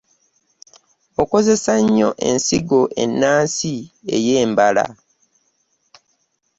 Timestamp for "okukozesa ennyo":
1.21-2.09